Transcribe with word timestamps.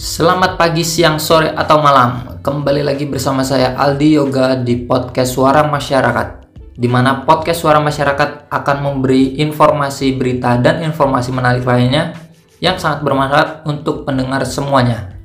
Selamat 0.00 0.56
pagi, 0.56 0.80
siang, 0.80 1.20
sore, 1.20 1.52
atau 1.52 1.76
malam. 1.84 2.40
Kembali 2.40 2.80
lagi 2.80 3.04
bersama 3.04 3.44
saya 3.44 3.76
Aldi 3.76 4.16
Yoga 4.16 4.56
di 4.56 4.88
podcast 4.88 5.36
Suara 5.36 5.60
Masyarakat. 5.68 6.48
Di 6.72 6.88
mana 6.88 7.28
podcast 7.28 7.60
Suara 7.60 7.84
Masyarakat 7.84 8.48
akan 8.48 8.76
memberi 8.80 9.36
informasi, 9.44 10.16
berita, 10.16 10.56
dan 10.56 10.80
informasi 10.80 11.36
menarik 11.36 11.68
lainnya 11.68 12.16
yang 12.64 12.80
sangat 12.80 13.04
bermanfaat 13.04 13.68
untuk 13.68 14.08
pendengar 14.08 14.40
semuanya. 14.48 15.20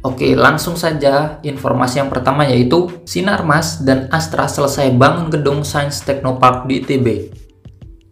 Oke, 0.00 0.32
langsung 0.32 0.80
saja 0.80 1.36
informasi 1.44 2.00
yang 2.00 2.08
pertama 2.08 2.48
yaitu 2.48 2.88
Sinarmas 3.04 3.84
dan 3.84 4.08
Astra 4.08 4.48
selesai 4.48 4.96
bangun 4.96 5.28
gedung 5.28 5.60
Sains 5.60 6.00
Technopark 6.00 6.64
di 6.64 6.80
ITB. 6.80 7.06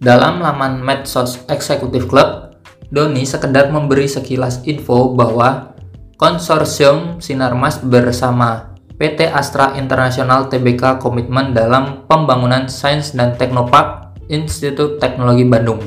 Dalam 0.05 0.45
laman 0.45 0.85
medsos 0.85 1.41
Executive 1.49 2.05
Club, 2.05 2.61
Doni 2.93 3.25
sekedar 3.25 3.73
memberi 3.73 4.05
sekilas 4.05 4.61
info 4.69 5.17
bahwa 5.17 5.74
Konsorsium 6.15 7.19
Sinarmas 7.19 7.83
bersama 7.83 8.79
PT 8.95 9.27
Astra 9.27 9.75
International 9.75 10.47
Tbk 10.47 11.03
komitmen 11.03 11.51
dalam 11.51 12.07
pembangunan 12.07 12.71
Sains 12.71 13.19
dan 13.19 13.35
Teknopark 13.35 14.15
Institut 14.31 15.03
Teknologi 15.03 15.43
Bandung. 15.43 15.83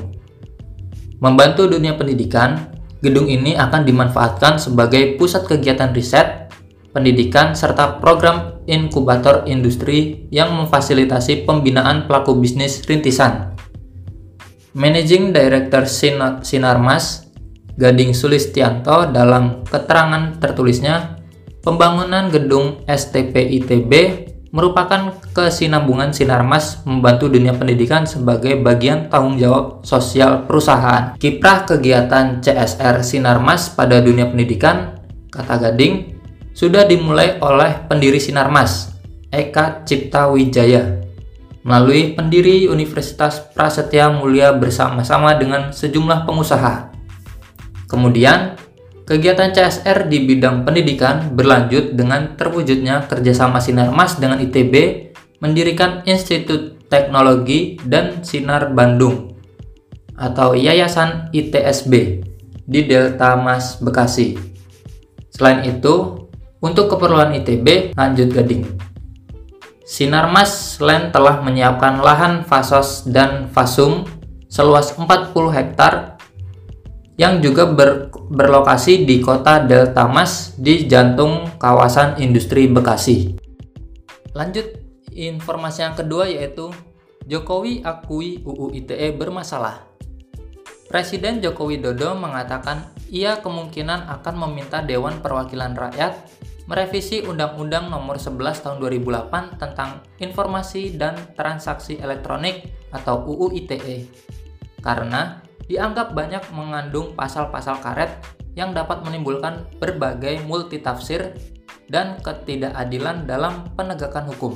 Membantu 1.23 1.71
dunia 1.71 1.95
pendidikan, 1.95 2.75
gedung 2.99 3.31
ini 3.31 3.55
akan 3.55 3.87
dimanfaatkan 3.87 4.59
sebagai 4.59 5.15
pusat 5.15 5.47
kegiatan 5.47 5.95
riset, 5.95 6.51
pendidikan, 6.91 7.55
serta 7.55 8.03
program 8.03 8.59
inkubator 8.67 9.47
industri 9.47 10.27
yang 10.27 10.51
memfasilitasi 10.59 11.47
pembinaan 11.47 12.03
pelaku 12.03 12.35
bisnis 12.35 12.83
rintisan. 12.83 13.55
Managing 14.75 15.31
Director 15.31 15.87
Sinarmas 16.43 17.26
Gading 17.77 18.17
Sulistianto 18.17 19.05
dalam 19.13 19.61
keterangan 19.61 20.41
tertulisnya, 20.41 21.21
pembangunan 21.61 22.33
gedung 22.33 22.81
STP 22.89 23.53
ITB 23.61 23.93
merupakan 24.49 25.13
kesinambungan 25.29 26.09
Sinarmas 26.09 26.81
membantu 26.89 27.29
dunia 27.29 27.53
pendidikan 27.53 28.09
sebagai 28.09 28.57
bagian 28.57 29.13
tanggung 29.13 29.37
jawab 29.37 29.85
sosial 29.85 30.49
perusahaan. 30.49 31.13
Kiprah 31.21 31.69
kegiatan 31.69 32.41
CSR 32.41 33.05
Sinarmas 33.05 33.69
pada 33.69 34.01
dunia 34.01 34.25
pendidikan, 34.25 34.97
kata 35.29 35.69
Gading, 35.69 36.17
sudah 36.57 36.89
dimulai 36.89 37.37
oleh 37.45 37.85
pendiri 37.85 38.17
Sinarmas, 38.17 38.89
Eka 39.29 39.85
Cipta 39.85 40.25
Wijaya, 40.33 41.05
melalui 41.61 42.17
pendiri 42.17 42.65
Universitas 42.65 43.37
Prasetya 43.53 44.09
Mulia 44.09 44.49
bersama-sama 44.57 45.37
dengan 45.37 45.69
sejumlah 45.69 46.25
pengusaha. 46.25 46.96
Kemudian, 47.87 48.59
kegiatan 49.07 49.55
CSR 49.55 50.11
di 50.11 50.27
bidang 50.27 50.67
pendidikan 50.67 51.31
berlanjut 51.31 51.95
dengan 51.95 52.35
terwujudnya 52.35 53.07
kerjasama 53.07 53.63
Sinarmas 53.63 54.19
dengan 54.19 54.43
ITB 54.43 55.07
mendirikan 55.39 56.03
Institut 56.03 56.77
Teknologi 56.91 57.79
dan 57.87 58.23
Sinar 58.23 58.75
Bandung 58.75 59.35
atau 60.19 60.51
Yayasan 60.57 61.31
ITSB 61.31 62.23
di 62.67 62.83
Delta 62.83 63.39
Mas 63.39 63.79
Bekasi. 63.79 64.35
Selain 65.31 65.63
itu, 65.63 66.27
untuk 66.59 66.89
keperluan 66.91 67.31
ITB, 67.37 67.95
lanjut 67.95 68.33
Gading. 68.33 68.65
Sinarmas 69.87 70.83
Land 70.83 71.15
telah 71.15 71.39
menyiapkan 71.39 72.03
lahan 72.03 72.43
fasos 72.43 73.07
dan 73.07 73.47
fasum 73.47 74.03
seluas 74.51 74.91
40 74.99 75.31
hektar 75.55 76.16
yang 77.17 77.41
juga 77.41 77.65
ber, 77.65 78.13
berlokasi 78.29 79.03
di 79.03 79.17
kota 79.19 79.65
Delta 79.65 80.05
Mas 80.05 80.53
di 80.53 80.85
jantung 80.85 81.49
kawasan 81.57 82.21
industri 82.21 82.69
Bekasi. 82.69 83.33
Lanjut, 84.37 84.77
informasi 85.09 85.81
yang 85.81 85.97
kedua 85.97 86.29
yaitu 86.29 86.69
Jokowi 87.25 87.81
akui 87.81 88.45
UU 88.45 88.71
ITE 88.77 89.17
bermasalah. 89.17 89.83
Presiden 90.87 91.43
Joko 91.43 91.67
Widodo 91.67 92.15
mengatakan 92.15 92.95
ia 93.11 93.43
kemungkinan 93.43 94.07
akan 94.07 94.35
meminta 94.47 94.79
Dewan 94.79 95.19
Perwakilan 95.19 95.75
Rakyat 95.75 96.15
merevisi 96.69 97.19
Undang-Undang 97.25 97.91
Nomor 97.91 98.15
11 98.15 98.63
Tahun 98.63 98.77
2008 98.79 99.59
tentang 99.59 99.99
Informasi 100.23 100.95
dan 100.95 101.19
Transaksi 101.35 101.99
Elektronik 101.99 102.71
atau 102.95 103.19
UU 103.27 103.51
ITE 103.57 104.07
karena 104.79 105.46
dianggap 105.67 106.15
banyak 106.15 106.43
mengandung 106.55 107.13
pasal-pasal 107.13 107.79
karet 107.83 108.11
yang 108.57 108.73
dapat 108.73 109.05
menimbulkan 109.05 109.67
berbagai 109.77 110.41
multitafsir 110.47 111.35
dan 111.87 112.19
ketidakadilan 112.23 113.27
dalam 113.29 113.67
penegakan 113.75 114.27
hukum. 114.33 114.53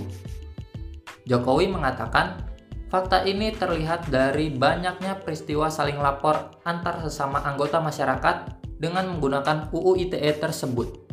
Jokowi 1.29 1.69
mengatakan, 1.69 2.43
fakta 2.89 3.23
ini 3.23 3.53
terlihat 3.53 4.09
dari 4.09 4.49
banyaknya 4.51 5.21
peristiwa 5.21 5.69
saling 5.69 6.01
lapor 6.01 6.59
antar 6.65 6.99
sesama 7.05 7.39
anggota 7.45 7.77
masyarakat 7.79 8.57
dengan 8.81 9.05
menggunakan 9.15 9.69
UU 9.69 10.09
ITE 10.09 10.31
tersebut. 10.41 11.07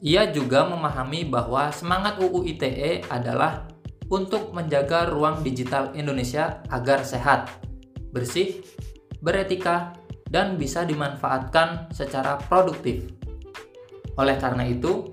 Ia 0.00 0.32
juga 0.32 0.64
memahami 0.64 1.28
bahwa 1.28 1.68
semangat 1.74 2.16
UU 2.22 2.46
ITE 2.56 3.04
adalah 3.12 3.68
untuk 4.08 4.54
menjaga 4.56 5.10
ruang 5.10 5.44
digital 5.44 5.92
Indonesia 5.92 6.64
agar 6.72 7.04
sehat 7.04 7.69
bersih, 8.10 8.62
beretika, 9.22 9.94
dan 10.30 10.54
bisa 10.54 10.86
dimanfaatkan 10.86 11.90
secara 11.90 12.38
produktif. 12.46 13.10
Oleh 14.14 14.38
karena 14.38 14.66
itu, 14.66 15.10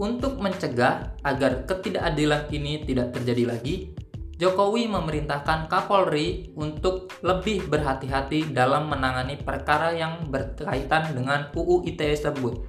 untuk 0.00 0.40
mencegah 0.40 1.14
agar 1.22 1.68
ketidakadilan 1.68 2.50
ini 2.50 2.82
tidak 2.82 3.14
terjadi 3.14 3.54
lagi, 3.54 3.94
Jokowi 4.34 4.90
memerintahkan 4.90 5.70
Kapolri 5.70 6.50
untuk 6.58 7.06
lebih 7.22 7.70
berhati-hati 7.70 8.50
dalam 8.50 8.90
menangani 8.90 9.38
perkara 9.38 9.94
yang 9.94 10.26
berkaitan 10.26 11.14
dengan 11.14 11.54
UU 11.54 11.86
ITE 11.86 12.18
tersebut. 12.18 12.66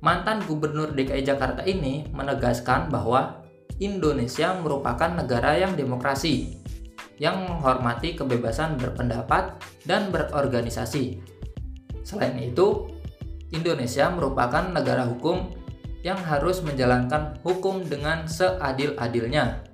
Mantan 0.00 0.40
Gubernur 0.48 0.96
DKI 0.96 1.20
Jakarta 1.20 1.60
ini 1.68 2.08
menegaskan 2.08 2.88
bahwa 2.88 3.44
Indonesia 3.76 4.56
merupakan 4.56 5.12
negara 5.12 5.60
yang 5.60 5.76
demokrasi 5.76 6.56
yang 7.16 7.48
menghormati 7.48 8.12
kebebasan 8.12 8.76
berpendapat 8.76 9.56
dan 9.88 10.12
berorganisasi. 10.12 11.20
Selain 12.04 12.36
itu, 12.38 12.92
Indonesia 13.50 14.12
merupakan 14.12 14.62
negara 14.68 15.08
hukum 15.08 15.48
yang 16.04 16.20
harus 16.22 16.62
menjalankan 16.62 17.40
hukum 17.42 17.82
dengan 17.82 18.28
seadil-adilnya. 18.30 19.64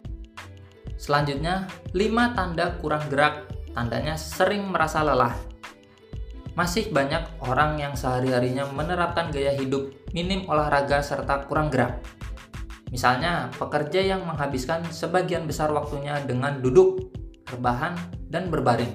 Selanjutnya, 0.96 1.66
5 1.92 2.36
tanda 2.38 2.78
kurang 2.78 3.04
gerak. 3.10 3.50
Tandanya 3.72 4.20
sering 4.20 4.68
merasa 4.68 5.00
lelah. 5.00 5.34
Masih 6.52 6.92
banyak 6.92 7.40
orang 7.40 7.80
yang 7.80 7.96
sehari-harinya 7.96 8.68
menerapkan 8.68 9.32
gaya 9.32 9.56
hidup 9.56 9.88
minim 10.12 10.44
olahraga 10.44 11.00
serta 11.00 11.48
kurang 11.48 11.72
gerak. 11.72 12.04
Misalnya, 12.92 13.48
pekerja 13.56 14.04
yang 14.04 14.28
menghabiskan 14.28 14.84
sebagian 14.92 15.48
besar 15.48 15.72
waktunya 15.72 16.20
dengan 16.28 16.60
duduk 16.60 17.08
rebahan, 17.50 17.96
dan 18.30 18.48
berbaring. 18.48 18.92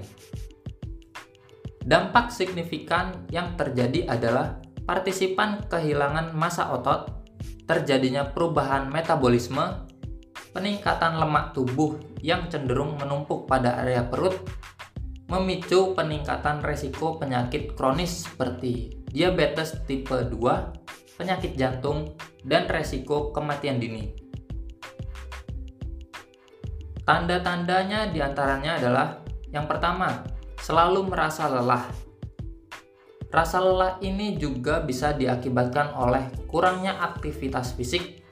Dampak 1.87 2.35
signifikan 2.35 3.27
yang 3.31 3.55
terjadi 3.55 4.11
adalah 4.11 4.59
partisipan 4.83 5.71
kehilangan 5.71 6.35
massa 6.35 6.67
otot, 6.75 7.23
terjadinya 7.63 8.27
perubahan 8.27 8.91
metabolisme, 8.91 9.87
peningkatan 10.51 11.19
lemak 11.19 11.55
tubuh 11.55 11.95
yang 12.19 12.51
cenderung 12.51 12.99
menumpuk 12.99 13.47
pada 13.47 13.79
area 13.83 14.03
perut, 14.03 14.35
memicu 15.27 15.95
peningkatan 15.95 16.63
resiko 16.63 17.19
penyakit 17.19 17.75
kronis 17.75 18.27
seperti 18.27 19.03
diabetes 19.11 19.79
tipe 19.87 20.15
2, 20.15 21.19
penyakit 21.19 21.55
jantung, 21.55 22.15
dan 22.43 22.67
resiko 22.67 23.31
kematian 23.31 23.79
dini. 23.79 24.26
Tanda-tandanya 27.07 28.11
di 28.11 28.19
antaranya 28.19 28.75
adalah 28.75 29.23
yang 29.47 29.63
pertama, 29.63 30.27
selalu 30.59 31.07
merasa 31.07 31.47
lelah. 31.47 31.87
Rasa 33.31 33.63
lelah 33.63 33.95
ini 34.03 34.35
juga 34.35 34.83
bisa 34.83 35.15
diakibatkan 35.15 35.95
oleh 35.95 36.27
kurangnya 36.51 36.99
aktivitas 36.99 37.79
fisik. 37.79 38.27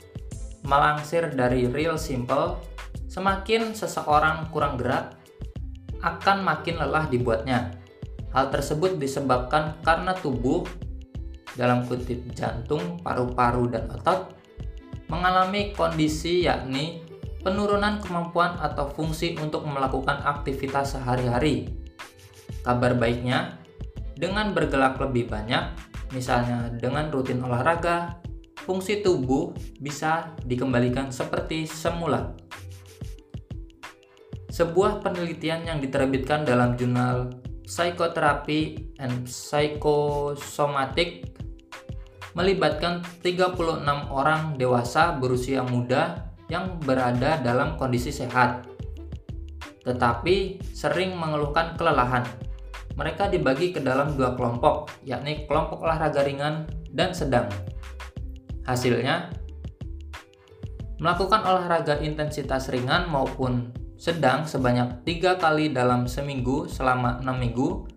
Melangsir 0.67 1.31
dari 1.31 1.71
real 1.71 1.95
simple, 1.95 2.59
semakin 3.07 3.71
seseorang 3.71 4.51
kurang 4.51 4.75
gerak, 4.75 5.15
akan 6.03 6.43
makin 6.43 6.75
lelah 6.75 7.07
dibuatnya. 7.07 7.71
Hal 8.35 8.51
tersebut 8.51 8.99
disebabkan 8.99 9.79
karena 9.87 10.11
tubuh, 10.19 10.67
dalam 11.55 11.87
kutip 11.87 12.27
jantung, 12.35 12.99
paru-paru, 12.99 13.71
dan 13.71 13.87
otot, 13.87 14.35
mengalami 15.07 15.71
kondisi 15.71 16.43
yakni 16.43 17.04
penurunan 17.45 18.01
kemampuan 18.01 18.57
atau 18.57 18.89
fungsi 18.89 19.37
untuk 19.37 19.69
melakukan 19.69 20.17
aktivitas 20.25 20.97
sehari-hari. 20.97 21.69
Kabar 22.65 22.97
baiknya, 22.97 23.61
dengan 24.17 24.49
bergerak 24.57 24.97
lebih 24.97 25.29
banyak, 25.29 25.77
misalnya 26.09 26.73
dengan 26.73 27.13
rutin 27.13 27.45
olahraga, 27.45 28.17
fungsi 28.65 29.05
tubuh 29.05 29.53
bisa 29.77 30.33
dikembalikan 30.41 31.13
seperti 31.13 31.69
semula. 31.69 32.33
Sebuah 34.49 35.05
penelitian 35.05 35.69
yang 35.69 35.77
diterbitkan 35.77 36.49
dalam 36.49 36.73
jurnal 36.73 37.29
Psychotherapy 37.69 38.89
and 38.97 39.29
Psychosomatic 39.29 41.29
melibatkan 42.33 43.05
36 43.21 43.85
orang 44.09 44.57
dewasa 44.57 45.13
berusia 45.15 45.61
muda 45.61 46.34
yang 46.51 46.77
berada 46.81 47.41
dalam 47.41 47.77
kondisi 47.77 48.13
sehat, 48.13 48.65
tetapi 49.85 50.61
sering 50.73 51.17
mengeluhkan 51.17 51.77
kelelahan 51.77 52.25
mereka 52.95 53.27
dibagi 53.27 53.75
ke 53.75 53.83
dalam 53.83 54.15
dua 54.15 54.33
kelompok, 54.39 54.87
yakni 55.03 55.43
kelompok 55.45 55.83
olahraga 55.83 56.23
ringan 56.23 56.63
dan 56.95 57.11
sedang. 57.11 57.51
Hasilnya, 58.63 59.35
melakukan 60.97 61.43
olahraga 61.43 61.99
intensitas 61.99 62.71
ringan 62.71 63.11
maupun 63.11 63.75
sedang 63.99 64.47
sebanyak 64.47 65.03
tiga 65.03 65.35
kali 65.35 65.71
dalam 65.71 66.07
seminggu 66.07 66.67
selama 66.67 67.19
enam 67.23 67.39
minggu 67.39 67.87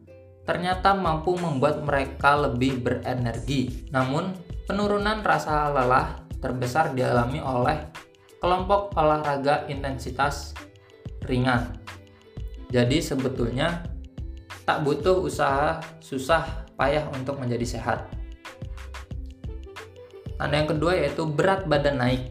ternyata 0.42 0.96
mampu 0.96 1.36
membuat 1.36 1.84
mereka 1.84 2.34
lebih 2.34 2.80
berenergi. 2.80 3.92
Namun, 3.92 4.32
penurunan 4.64 5.20
rasa 5.20 5.68
lelah 5.68 6.24
terbesar 6.40 6.96
dialami 6.96 7.38
oleh 7.38 8.07
kelompok 8.38 8.94
olahraga 8.94 9.66
intensitas 9.66 10.54
ringan. 11.26 11.78
Jadi 12.68 13.00
sebetulnya 13.02 13.86
tak 14.68 14.84
butuh 14.84 15.24
usaha 15.24 15.80
susah 15.98 16.68
payah 16.76 17.08
untuk 17.16 17.40
menjadi 17.40 17.78
sehat. 17.78 18.04
Tanda 20.38 20.54
yang 20.54 20.70
kedua 20.70 20.94
yaitu 20.94 21.26
berat 21.26 21.66
badan 21.66 21.98
naik. 21.98 22.22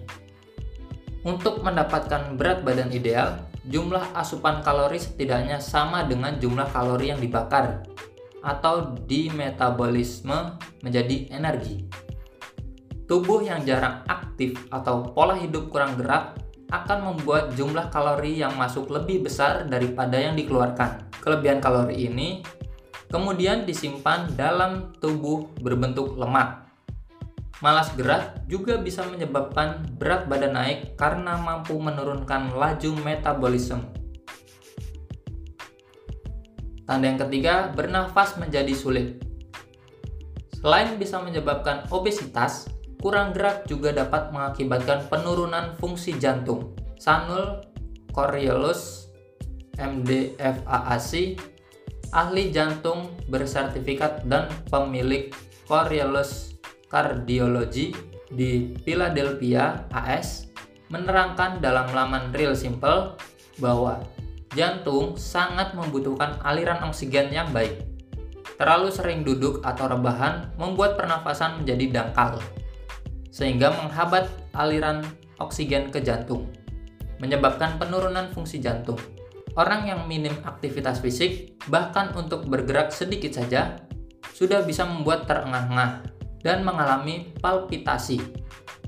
Untuk 1.27 1.59
mendapatkan 1.59 2.39
berat 2.39 2.63
badan 2.63 2.88
ideal, 2.95 3.44
jumlah 3.68 4.15
asupan 4.15 4.63
kalori 4.63 4.95
setidaknya 4.95 5.60
sama 5.60 6.07
dengan 6.07 6.39
jumlah 6.39 6.71
kalori 6.71 7.12
yang 7.12 7.19
dibakar 7.19 7.83
atau 8.39 8.95
di 8.95 9.27
metabolisme 9.27 10.56
menjadi 10.80 11.27
energi. 11.36 11.83
Tubuh 13.07 13.39
yang 13.39 13.63
jarang 13.63 14.04
aktif 14.12 14.59
atau 14.68 15.15
pola 15.15 15.39
hidup 15.39 15.71
kurang 15.71 15.95
gerak 15.95 16.36
akan 16.68 17.15
membuat 17.15 17.56
jumlah 17.56 17.88
kalori 17.88 18.44
yang 18.44 18.51
masuk 18.59 18.92
lebih 18.92 19.24
besar 19.24 19.63
daripada 19.63 20.19
yang 20.19 20.36
dikeluarkan. 20.36 21.07
Kelebihan 21.24 21.63
kalori 21.63 22.12
ini 22.12 22.44
kemudian 23.07 23.63
disimpan 23.63 24.27
dalam 24.36 24.92
tubuh 25.00 25.48
berbentuk 25.63 26.19
lemak. 26.19 26.68
Malas 27.63 27.89
gerak 27.98 28.45
juga 28.45 28.77
bisa 28.77 29.01
menyebabkan 29.07 29.88
berat 29.98 30.30
badan 30.30 30.53
naik 30.53 30.94
karena 31.00 31.39
mampu 31.39 31.74
menurunkan 31.80 32.53
laju 32.53 32.92
metabolisme. 33.01 33.81
Tanda 36.86 37.03
yang 37.07 37.19
ketiga, 37.19 37.74
bernafas 37.74 38.38
menjadi 38.39 38.71
sulit. 38.71 39.19
Selain 40.56 40.95
bisa 40.95 41.19
menyebabkan 41.19 41.89
obesitas, 41.92 42.69
kurang 42.97 43.33
gerak 43.33 43.69
juga 43.69 43.94
dapat 43.94 44.33
mengakibatkan 44.33 45.05
penurunan 45.09 45.77
fungsi 45.77 46.17
jantung. 46.17 46.73
Sanul 46.97 47.61
Coriolis 48.09 49.13
MDFAAC, 49.77 51.38
ahli 52.09 52.49
jantung 52.49 53.13
bersertifikat 53.29 54.25
dan 54.25 54.49
pemilik 54.73 55.29
Coriolis 55.69 56.57
Cardiology 56.89 57.94
di 58.33 58.73
Philadelphia, 58.81 59.85
AS, 59.93 60.50
menerangkan 60.89 61.61
dalam 61.61 61.91
laman 61.93 62.33
Real 62.33 62.57
Simple 62.57 63.19
bahwa 63.61 64.01
jantung 64.55 65.13
sangat 65.19 65.77
membutuhkan 65.77 66.39
aliran 66.41 66.81
oksigen 66.88 67.29
yang 67.29 67.51
baik. 67.53 67.83
Terlalu 68.57 68.89
sering 68.89 69.21
duduk 69.21 69.61
atau 69.61 69.85
rebahan 69.85 70.50
membuat 70.57 70.97
pernafasan 70.97 71.61
menjadi 71.61 72.01
dangkal, 72.01 72.41
sehingga 73.38 73.69
menghambat 73.69 74.34
aliran 74.57 75.06
oksigen 75.38 75.94
ke 75.94 76.01
jantung, 76.01 76.50
menyebabkan 77.22 77.78
penurunan 77.78 78.34
fungsi 78.34 78.57
jantung. 78.57 78.98
Orang 79.54 79.86
yang 79.86 80.10
minim 80.10 80.34
aktivitas 80.42 80.98
fisik, 80.98 81.54
bahkan 81.69 82.18
untuk 82.18 82.50
bergerak 82.50 82.89
sedikit 82.89 83.38
saja, 83.38 83.78
sudah 84.34 84.66
bisa 84.66 84.89
membuat 84.89 85.30
terengah-engah 85.30 86.01
dan 86.42 86.66
mengalami 86.66 87.30
palpitasi, 87.38 88.18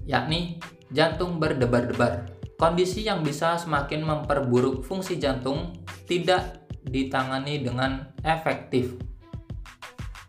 yakni 0.10 0.58
jantung 0.90 1.38
berdebar-debar. 1.38 2.26
Kondisi 2.58 3.06
yang 3.06 3.22
bisa 3.22 3.54
semakin 3.56 4.02
memperburuk 4.02 4.82
fungsi 4.82 5.22
jantung 5.22 5.78
tidak 6.10 6.66
ditangani 6.90 7.62
dengan 7.62 8.10
efektif. 8.26 8.98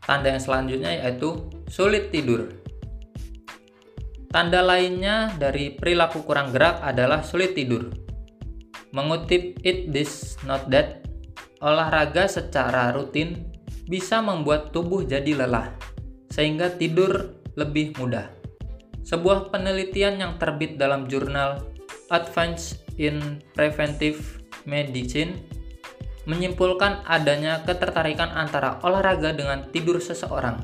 Tanda 0.05 0.37
yang 0.37 0.43
selanjutnya 0.45 0.93
yaitu 1.05 1.49
sulit 1.67 2.13
tidur. 2.13 2.60
Tanda 4.31 4.63
lainnya 4.63 5.35
dari 5.43 5.75
perilaku 5.75 6.23
kurang 6.23 6.55
gerak 6.55 6.79
adalah 6.87 7.27
sulit 7.27 7.59
tidur. 7.59 7.91
Mengutip 8.95 9.59
It 9.67 9.91
This 9.91 10.39
Not 10.47 10.71
That, 10.71 11.03
olahraga 11.59 12.31
secara 12.31 12.95
rutin 12.95 13.51
bisa 13.91 14.23
membuat 14.23 14.71
tubuh 14.71 15.03
jadi 15.03 15.35
lelah, 15.35 15.75
sehingga 16.31 16.71
tidur 16.79 17.43
lebih 17.59 17.99
mudah. 17.99 18.31
Sebuah 19.03 19.51
penelitian 19.51 20.23
yang 20.23 20.39
terbit 20.39 20.79
dalam 20.79 21.11
jurnal 21.11 21.67
Advance 22.15 22.79
in 23.03 23.43
Preventive 23.59 24.47
Medicine 24.63 25.43
menyimpulkan 26.31 27.03
adanya 27.11 27.67
ketertarikan 27.67 28.31
antara 28.31 28.79
olahraga 28.87 29.35
dengan 29.35 29.67
tidur 29.75 29.99
seseorang. 29.99 30.63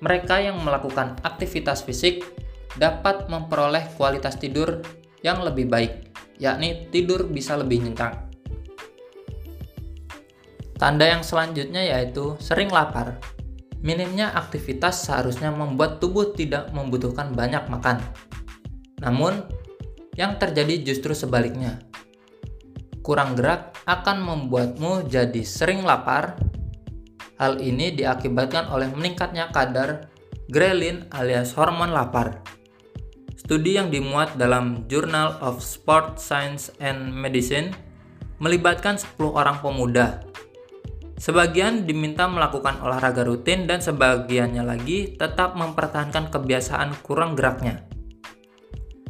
Mereka 0.00 0.48
yang 0.48 0.64
melakukan 0.64 1.20
aktivitas 1.20 1.84
fisik 1.84 2.24
dapat 2.78 3.26
memperoleh 3.26 3.90
kualitas 3.98 4.38
tidur 4.38 4.82
yang 5.24 5.42
lebih 5.42 5.66
baik 5.66 6.10
yakni 6.40 6.88
tidur 6.88 7.28
bisa 7.28 7.54
lebih 7.60 7.84
nyenyak. 7.84 8.16
Tanda 10.80 11.04
yang 11.04 11.20
selanjutnya 11.20 11.84
yaitu 11.84 12.40
sering 12.40 12.72
lapar. 12.72 13.20
Minimnya 13.84 14.32
aktivitas 14.32 15.04
seharusnya 15.04 15.52
membuat 15.52 16.00
tubuh 16.00 16.32
tidak 16.32 16.72
membutuhkan 16.72 17.36
banyak 17.36 17.68
makan. 17.68 18.00
Namun, 19.04 19.44
yang 20.16 20.40
terjadi 20.40 20.80
justru 20.80 21.12
sebaliknya. 21.12 21.80
Kurang 23.04 23.36
gerak 23.36 23.76
akan 23.84 24.24
membuatmu 24.24 25.08
jadi 25.08 25.44
sering 25.44 25.84
lapar. 25.84 26.36
Hal 27.40 27.56
ini 27.60 27.92
diakibatkan 27.96 28.68
oleh 28.68 28.88
meningkatnya 28.92 29.48
kadar 29.48 30.12
grelin 30.52 31.08
alias 31.12 31.56
hormon 31.56 31.92
lapar. 31.92 32.59
Studi 33.50 33.74
yang 33.74 33.90
dimuat 33.90 34.38
dalam 34.38 34.86
Journal 34.86 35.34
of 35.42 35.58
Sport 35.58 36.22
Science 36.22 36.70
and 36.78 37.10
Medicine 37.10 37.74
melibatkan 38.38 38.94
10 38.94 39.18
orang 39.26 39.58
pemuda. 39.58 40.22
Sebagian 41.18 41.82
diminta 41.82 42.30
melakukan 42.30 42.78
olahraga 42.78 43.26
rutin 43.26 43.66
dan 43.66 43.82
sebagiannya 43.82 44.62
lagi 44.62 45.18
tetap 45.18 45.58
mempertahankan 45.58 46.30
kebiasaan 46.30 46.94
kurang 47.02 47.34
geraknya. 47.34 47.90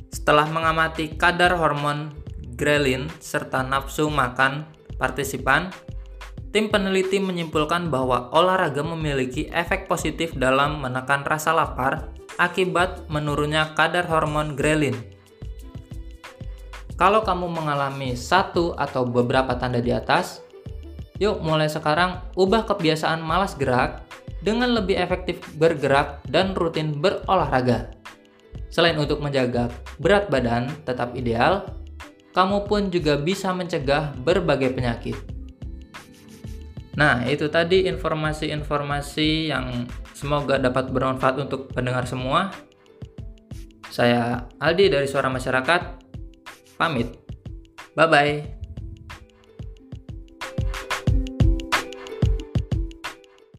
Setelah 0.09 0.49
mengamati 0.49 1.21
kadar 1.21 1.61
hormon 1.61 2.09
grelin 2.57 3.13
serta 3.21 3.61
nafsu 3.61 4.09
makan 4.09 4.65
partisipan, 4.97 5.69
tim 6.49 6.73
peneliti 6.73 7.21
menyimpulkan 7.21 7.93
bahwa 7.93 8.33
olahraga 8.33 8.81
memiliki 8.81 9.53
efek 9.53 9.85
positif 9.85 10.33
dalam 10.33 10.81
menekan 10.81 11.29
rasa 11.29 11.53
lapar 11.53 12.20
akibat 12.41 13.05
menurunnya 13.13 13.77
kadar 13.77 14.09
hormon 14.09 14.57
grelin. 14.57 14.97
Kalau 16.97 17.21
kamu 17.21 17.53
mengalami 17.53 18.17
satu 18.17 18.73
atau 18.77 19.05
beberapa 19.05 19.53
tanda 19.61 19.85
di 19.85 19.93
atas, 19.93 20.41
yuk 21.21 21.45
mulai 21.45 21.69
sekarang 21.69 22.25
ubah 22.33 22.65
kebiasaan 22.65 23.21
malas 23.21 23.53
gerak 23.57 24.05
dengan 24.41 24.73
lebih 24.73 24.97
efektif 24.97 25.41
bergerak 25.61 26.25
dan 26.33 26.57
rutin 26.57 26.97
berolahraga. 26.97 27.93
Selain 28.73 28.97
untuk 28.97 29.21
menjaga 29.21 29.69
berat 30.01 30.33
badan 30.33 30.73
tetap 30.89 31.13
ideal, 31.13 31.69
kamu 32.33 32.65
pun 32.65 32.89
juga 32.89 33.21
bisa 33.21 33.53
mencegah 33.53 34.17
berbagai 34.25 34.73
penyakit. 34.73 35.40
Nah, 36.99 37.23
itu 37.27 37.47
tadi 37.47 37.87
informasi-informasi 37.87 39.51
yang 39.51 39.87
semoga 40.15 40.59
dapat 40.59 40.91
bermanfaat 40.91 41.39
untuk 41.39 41.71
pendengar 41.71 42.07
semua. 42.07 42.51
Saya 43.91 44.47
Aldi 44.59 44.91
dari 44.91 45.07
Suara 45.07 45.31
Masyarakat, 45.31 45.83
pamit. 46.79 47.15
Bye-bye. 47.95 48.60